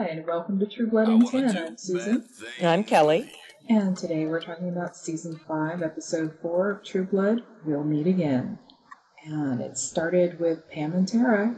[0.00, 1.58] Hi, and welcome to True Blood in 10.
[1.58, 2.24] I'm Susan.
[2.58, 3.30] And I'm Kelly.
[3.68, 8.58] And today we're talking about Season 5, Episode 4 of True Blood We'll Meet Again.
[9.26, 11.54] And it started with Pam and Tara.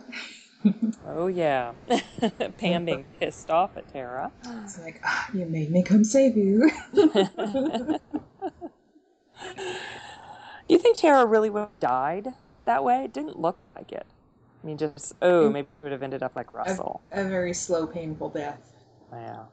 [1.07, 1.73] Oh, yeah.
[2.59, 4.33] Pam being pissed off at Tara.
[4.65, 6.69] It's like, ah, you made me come save you.
[10.69, 12.35] you think Tara really would have died
[12.65, 13.05] that way?
[13.05, 14.07] It didn't look like it.
[14.63, 17.03] I mean, just, oh, maybe it would have ended up like Russell.
[17.11, 18.61] a, a very slow, painful death.
[19.13, 19.45] Yeah.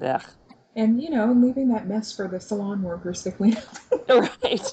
[0.00, 0.16] Yeah.
[0.16, 0.30] Ugh.
[0.76, 3.64] And, you know, leaving that mess for the salon workers to clean up.
[4.08, 4.72] Right.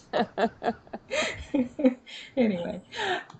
[2.37, 2.81] anyway,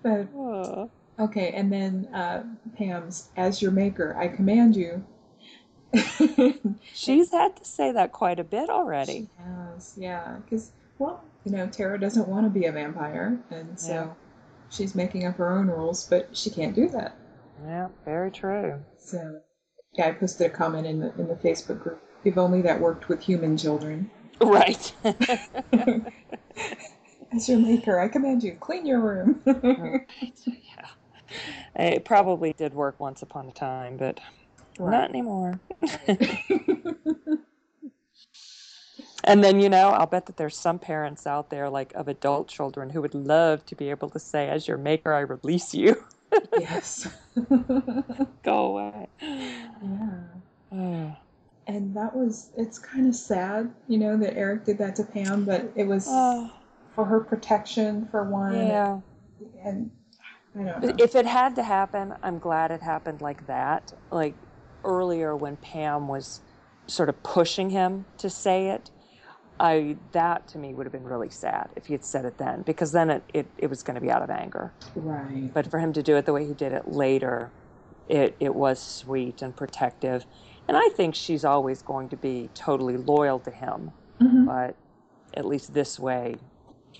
[0.02, 0.90] but Oh.
[1.18, 2.42] Okay, and then uh,
[2.76, 5.02] Pam's, as your maker, I command you.
[6.92, 9.12] She's had to say that quite a bit already.
[9.12, 13.80] She has, yeah, because well, you know, Tara doesn't want to be a vampire, and
[13.80, 14.08] so Yeah.
[14.70, 17.16] She's making up her own rules, but she can't do that.
[17.64, 18.80] Yeah, very true.
[18.98, 19.40] So,
[19.94, 22.02] yeah, I posted a comment in the in the Facebook group.
[22.24, 24.10] If only that worked with human children.
[24.40, 24.92] Right.
[27.32, 29.40] As your maker, I command you, clean your room.
[29.46, 30.86] yeah.
[31.74, 34.20] It probably did work once upon a time, but
[34.78, 35.58] not anymore.
[39.26, 42.48] And then, you know, I'll bet that there's some parents out there, like of adult
[42.48, 46.04] children, who would love to be able to say, as your maker, I release you.
[46.58, 47.08] yes.
[48.42, 49.06] Go away.
[49.20, 50.20] yeah.
[50.72, 51.16] Oh.
[51.66, 55.44] And that was, it's kind of sad, you know, that Eric did that to Pam,
[55.44, 56.50] but it was Oh,
[56.94, 58.54] for her protection, for one.
[58.54, 59.00] yeah.
[59.64, 59.90] And
[60.54, 60.94] I don't know.
[60.98, 63.92] If it had to happen, I'm glad it happened like that.
[64.12, 64.36] Like
[64.84, 66.40] earlier when Pam was
[66.86, 68.90] sort of pushing him to say it,
[69.58, 72.62] I that to me would have been really sad if he had said it then,
[72.62, 74.74] because then it, it, it was going to be out of anger.
[74.94, 75.50] right.
[75.54, 77.52] But for him to do it the way he did it later,
[78.06, 80.26] it, it was sweet and protective.
[80.68, 83.92] And I think she's always going to be totally loyal to him.
[84.22, 84.46] Mhm.
[84.46, 84.78] But
[85.34, 86.36] at least this way,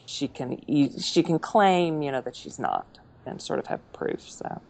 [0.06, 0.58] she can
[1.00, 4.22] she can claim, you know, that she's not, and sort of have proof.
[4.28, 4.62] So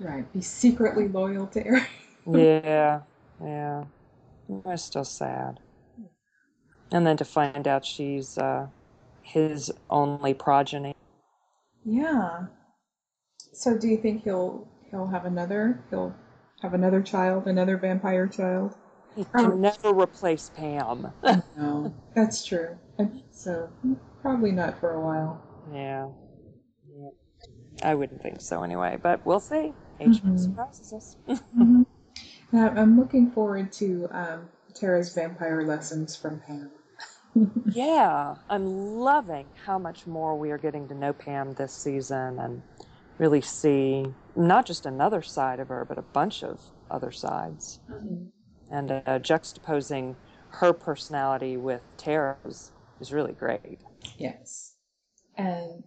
[0.00, 0.30] Right.
[0.32, 1.88] Be secretly loyal to Eric.
[2.26, 3.00] yeah,
[3.42, 3.84] yeah,
[4.66, 5.60] it's still sad.
[6.92, 8.66] And then to find out she's uh,
[9.22, 10.94] his only progeny.
[11.84, 12.46] Yeah.
[13.52, 16.14] So do you think he'll he'll have another he'll
[16.62, 18.74] have another child, another vampire child?
[19.14, 19.50] He Oh.
[19.50, 21.12] can never replace Pam.
[21.56, 21.92] No.
[22.14, 22.78] That's true.
[23.30, 23.68] So
[24.22, 25.40] probably not for a while.
[25.72, 26.08] Yeah.
[26.96, 27.08] yeah.
[27.82, 29.72] I wouldn't think so anyway, but we'll see.
[30.00, 30.38] Age Mhm.
[30.38, 31.16] surprises us.
[31.56, 31.86] Mhm.
[32.52, 36.70] Now, I'm looking forward to um, Tara's vampire lessons from Pam.
[37.72, 42.62] Yeah, I'm loving how much more we are getting to know Pam this season and
[43.18, 47.80] really see not just another side of her, but a bunch of other sides.
[48.70, 50.16] And uh, juxtaposing
[50.50, 53.78] her personality with Tara's is really great.
[54.18, 54.74] Yes.
[55.36, 55.84] And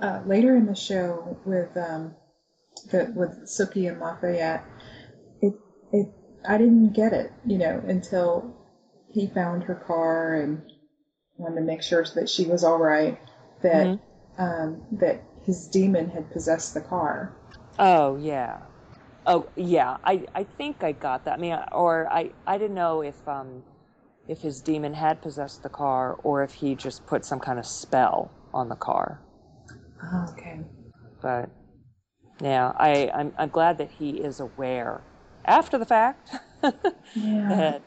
[0.00, 2.14] uh, later in the show with um,
[2.90, 4.64] the with Sookie and Lafayette,
[5.40, 5.54] it
[5.92, 6.08] it
[6.46, 8.59] I didn't get it, you know, until
[9.12, 10.62] he found her car and
[11.36, 13.18] wanted to make sure that she was all right.
[13.62, 14.00] That Mhm.
[14.38, 17.32] um, that his demon had possessed the car.
[17.78, 18.58] Oh yeah.
[19.26, 19.96] Oh yeah.
[20.04, 21.34] I, I think I got that.
[21.34, 23.64] I mean, or I, I didn't know if um
[24.28, 27.66] if his demon had possessed the car or if he just put some kind of
[27.66, 29.18] spell on the car.
[30.02, 30.60] Oh, okay.
[31.20, 31.50] But
[32.40, 35.00] yeah, I I'm I'm glad that he is aware
[35.44, 36.34] after the fact
[37.14, 37.48] Yeah.
[37.48, 37.82] that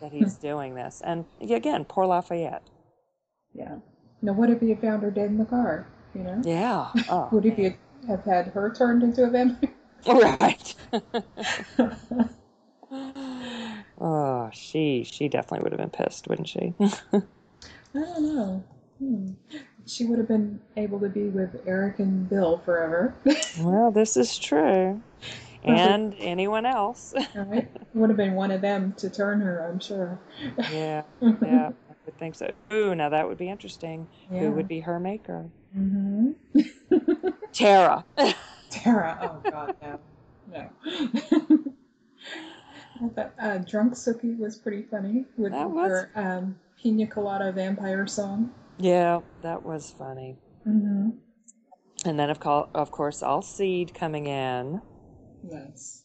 [0.00, 1.02] that he's doing this.
[1.04, 2.62] And again, poor Lafayette.
[3.54, 3.76] Yeah.
[4.22, 5.86] Now, what if he had found her dead in the car?
[6.14, 6.88] You know, Yeah.
[7.08, 7.76] Oh, would he
[8.08, 9.70] have had her turned into a vampire?
[10.06, 10.74] right?
[14.00, 16.74] oh, she she definitely would have been pissed, wouldn't she?
[16.80, 17.20] I
[17.94, 18.64] don't know.
[18.98, 19.30] Hmm.
[19.86, 23.14] She would have been able to be with Eric and Bill forever.
[23.60, 25.00] well, this is true.
[25.64, 27.14] And anyone else.
[27.34, 27.68] right?
[27.94, 30.18] Would have been one of them to turn her, I'm sure.
[30.70, 31.02] yeah,
[31.42, 32.50] yeah, I would think so.
[32.72, 34.06] Ooh, now that would be interesting.
[34.30, 34.40] Yeah.
[34.40, 35.46] Who would be her maker?
[35.74, 36.30] hmm
[37.52, 38.04] Tara.
[38.70, 39.18] Tara.
[39.20, 39.98] Oh, God, no.
[40.52, 40.70] No.
[43.00, 48.06] I thought uh, Drunk Sookie was pretty funny with That her um, Pina Colada vampire
[48.06, 48.52] song.
[48.78, 50.36] yeah, that was funny.
[50.64, 51.10] hmm
[52.04, 54.80] And then, of, co- of course, Alcide coming in.
[55.42, 56.04] Yes.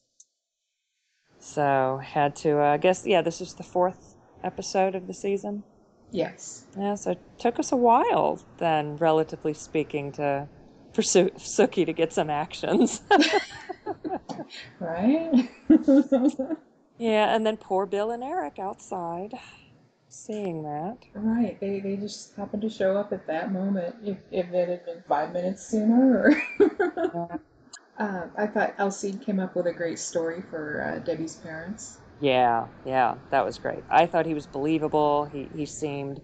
[1.40, 5.64] So, had to, uh, I guess, yeah, this is the fourth episode of the season.
[6.12, 6.66] Yes.
[6.78, 10.48] Yeah, so it took us a while then, relatively speaking, to
[10.94, 13.02] for Su- Sookie to get some actions.
[14.80, 15.50] right?
[16.98, 19.34] Yeah, and then poor Bill and Eric outside
[20.08, 20.98] seeing that.
[21.16, 21.60] right.
[21.60, 23.96] They they just happened to show up at that moment.
[24.04, 26.36] If if it had been five minutes sooner,
[27.14, 27.42] or
[28.00, 32.00] uh, I thought Alcide came up with a great story for uh, Debbie's parents.
[32.20, 33.84] Yeah, yeah, that was great.
[33.90, 35.26] I thought he was believable.
[35.26, 36.22] He he seemed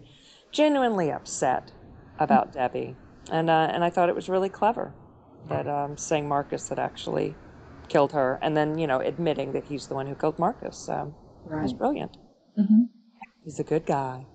[0.51, 1.71] genuinely upset
[2.19, 2.95] about Debbie,
[3.31, 4.93] and uh, and I thought it was really clever
[5.49, 7.35] that um, saying Marcus had actually
[7.89, 10.87] killed her, and then you know admitting that he's the one who killed Marcus.
[10.89, 11.15] Um,
[11.45, 11.79] it was Right.
[11.79, 12.17] brilliant.
[12.55, 12.83] hmm
[13.43, 14.25] He's a good guy.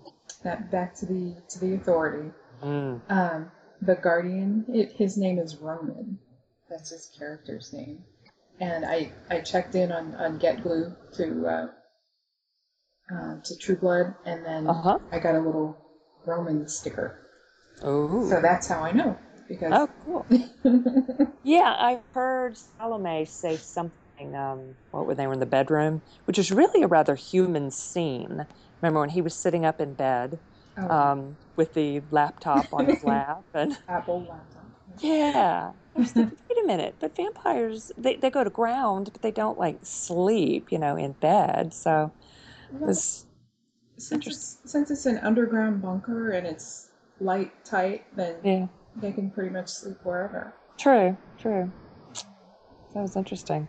[0.42, 2.30] That back to the to the authority.
[2.62, 3.00] Mm.
[3.08, 4.64] Um, the guardian.
[4.68, 6.18] It, his name is Roman.
[6.74, 8.02] That's his character's name.
[8.60, 11.66] And I I checked in on on GetGlue to uh,
[13.14, 14.98] uh, to True Blood, and then Uh huh.
[15.12, 15.76] I got a little
[16.26, 17.20] Roman sticker.
[17.84, 18.28] Oh.
[18.28, 19.16] So that's how I know
[19.48, 19.72] because.
[19.72, 20.26] Oh, cool.
[21.46, 24.34] Yeah, I heard Salome say something.
[24.34, 28.46] Um, what when they were in the bedroom, which is really a rather human scene.
[28.80, 30.40] Remember when he was sitting up in bed
[30.78, 34.63] oh, um, with the laptop on his lap, and Apple laptop.
[35.00, 39.22] Yeah, I was thinking, wait a minute, but vampires they, they go to ground, but
[39.22, 41.72] they don't like sleep, you know, in bed.
[41.74, 42.12] So
[42.72, 43.26] Well, this,
[43.98, 46.88] since it's, since it's an underground bunker and it's
[47.20, 50.52] light tight, then yeah, they can pretty much sleep wherever.
[50.78, 51.72] true, true.
[52.94, 53.66] That was interesting.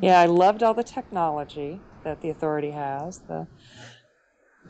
[0.00, 3.18] Yeah, I loved all the technology that the authority has.
[3.28, 3.48] The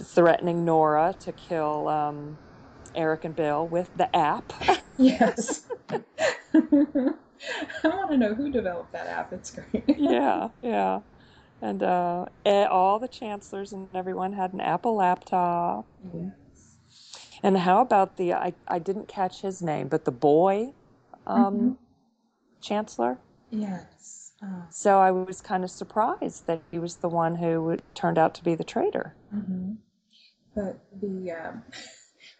[0.02, 2.38] threatening Nora to kill um,
[2.98, 4.52] Eric and Bill with the app.
[4.98, 5.66] Yes.
[5.90, 5.98] I
[7.84, 9.32] want to know who developed that app.
[9.32, 9.84] It's great.
[9.98, 11.00] yeah, yeah.
[11.62, 15.86] And uh, eh, all the chancellors and everyone had an Apple laptop.
[16.12, 16.32] Yes.
[17.42, 20.74] And how about the, I, I didn't catch his name, but the boy
[21.26, 21.76] um, Mhm.
[22.60, 23.18] chancellor?
[23.50, 24.32] Yes.
[24.42, 28.34] Uh, So I was kind of surprised that he was the one who turned out
[28.36, 29.14] to be the traitor.
[29.34, 29.78] mhm.
[30.56, 31.62] But the um,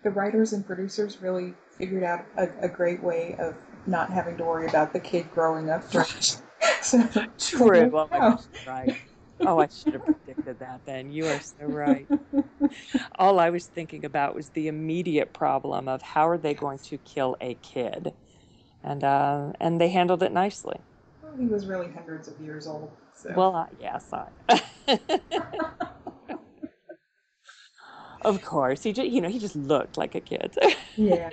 [0.03, 3.55] the writers and producers really figured out a, a great way of
[3.87, 5.83] not having to worry about the kid growing up.
[6.83, 7.09] so,
[7.39, 7.91] True.
[8.13, 8.97] Oh, right.
[9.47, 11.11] Oh, I should have predicted that then.
[11.11, 12.09] You are so right.
[13.19, 16.99] All I was thinking about was the immediate problem of how are they going to
[16.99, 18.13] kill a kid?
[18.83, 20.77] And uh, and they handled it nicely.
[21.23, 22.91] Well, he was really hundreds of years old.
[23.15, 23.33] So.
[23.35, 25.09] Well, uh, yes, I.
[28.29, 30.57] of course, he just, you know, he just looked like a kid.
[30.97, 31.31] yeah,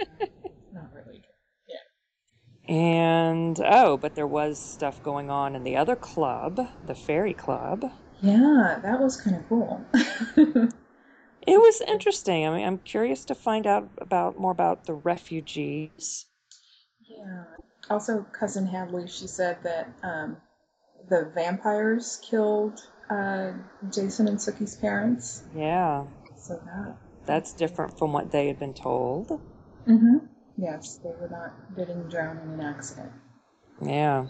[0.73, 1.21] not really.
[1.67, 2.73] Yeah.
[2.75, 7.91] and oh, but there was stuff going on in the other club, the Fairy Club.
[8.21, 9.85] Yeah, that was kind of cool.
[11.47, 12.47] It was interesting.
[12.47, 16.25] I mean, I'm curious to find out about more about the refugees.
[17.01, 17.43] yeah.
[17.89, 20.37] Also, cousin Hadley, she said that um,
[21.07, 22.81] the vampires killed
[23.11, 23.51] uh,
[23.91, 25.43] Jason and Sookie's parents.
[25.55, 26.05] Yeah,
[26.45, 26.95] So that.
[27.25, 29.41] that's different from what they had been told.
[29.87, 30.17] Mm-hmm.
[30.57, 33.11] Yes, they were not didn't drown in an accident.
[33.81, 34.27] Yeah.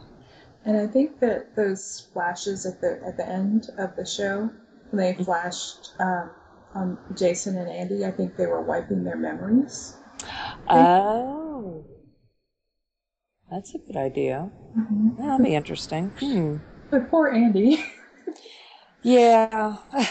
[0.63, 4.49] And I think that those flashes at the at the end of the show,
[4.91, 6.31] when they flashed um,
[6.73, 9.95] on Jason and Andy, I think they were wiping their memories.
[10.69, 11.83] Oh,
[13.51, 14.49] that's a good idea.
[14.77, 15.09] Mm-hmm.
[15.17, 16.13] That'll be interesting.
[16.21, 16.57] Hmm.
[16.89, 17.83] But poor Andy.
[19.03, 19.77] Yeah.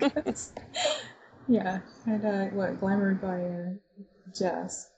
[1.50, 4.04] yeah, and uh, what glamored by uh,
[4.34, 4.88] Jess.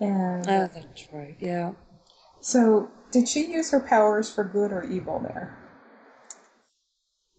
[0.00, 1.36] And oh, that's right.
[1.40, 1.72] Yeah.
[2.40, 5.56] so, did she use her powers for good or evil there?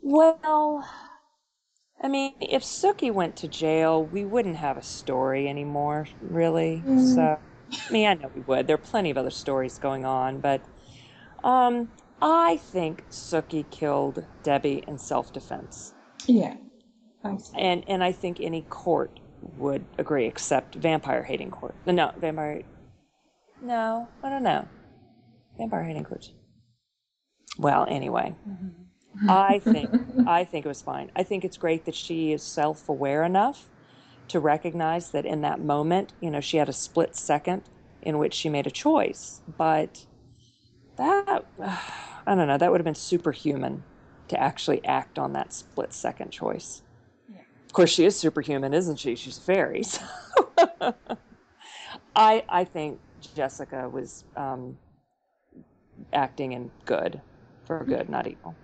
[0.02, 0.88] Well,
[2.02, 6.84] I mean, if Sookie went to jail, we wouldn't have a story anymore, really.
[6.86, 7.16] Mm.
[7.16, 7.40] So,
[7.72, 8.66] I mean, I know we would.
[8.66, 10.62] There are plenty of other stories going on, but
[11.44, 11.90] um,
[12.22, 15.94] I think Sookie killed Debbie in self-defense,
[16.26, 16.67] Yeah, I see.
[17.56, 19.20] And and I think any court
[19.58, 21.76] would agree, except vampire-hating court.
[21.86, 22.64] No, vampire.
[23.62, 24.68] No, I don't know.
[25.58, 26.32] Vampire-hating courts.
[27.58, 28.36] Well, anyway.
[28.48, 29.30] Mm-hmm.
[29.30, 29.90] I think
[30.28, 31.12] I think it was fine.
[31.16, 33.66] I think it's great that she is self-aware enough
[34.30, 37.64] to recognize that in that moment, you know, she had a split second
[38.02, 39.42] in which she made a choice.
[39.58, 40.06] But
[40.98, 41.46] that
[42.28, 43.84] I don't know, that would have been superhuman
[44.28, 46.82] to actually act on that split second choice.
[47.78, 49.16] Course she is superhuman, isn't she?
[49.16, 49.84] She's a fairy.
[50.82, 50.94] So
[52.16, 53.00] I I think
[53.36, 54.80] Jessica was um,
[56.12, 57.22] acting in good
[57.66, 58.56] for good, not evil.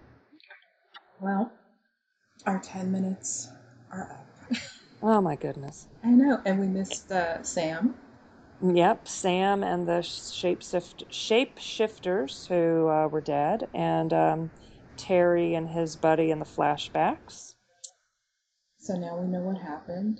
[1.22, 1.51] Well,
[2.48, 3.50] our 10 minutes
[3.91, 4.58] are up.
[5.03, 5.86] Oh my goodness.
[6.03, 7.93] I know, and we missed uh, Sam.
[8.63, 14.51] Yep, Sam and the shapeshift shapeshifters who uh, were dead, and um,
[14.98, 17.53] Terry and his buddy in the flashbacks.
[18.84, 20.20] So now we know what happened.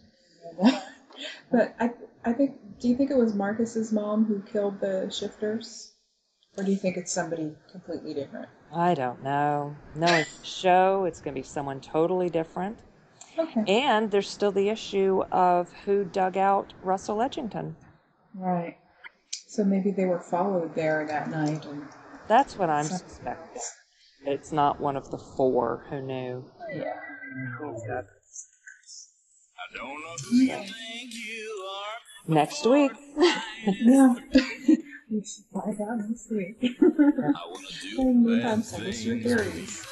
[1.52, 1.92] but I,
[2.24, 2.56] I think.
[2.80, 5.92] Do you think it was Marcus's mom who killed the shifters,
[6.58, 8.48] or do you think it's somebody completely different?
[8.74, 9.76] I don't know.
[9.96, 11.04] No, it's a show.
[11.06, 12.78] It's going to be someone totally different.
[13.38, 13.64] Okay.
[13.68, 17.74] And there's still the issue of who dug out Russell Edgington.
[18.34, 18.78] Right.
[19.48, 21.84] So maybe they were followed there that night, and
[22.30, 23.62] That's what I'm suspecting.
[24.26, 26.46] It's not one of the four who knew.
[26.74, 26.94] yeah.
[29.74, 32.34] Don't know who you think you are.
[32.36, 32.92] Next week.
[33.66, 34.16] Yeah.
[35.10, 36.58] we should find out next week.
[36.62, 39.26] I wanna do In the bad meantime, send us your things.
[39.26, 39.86] theories.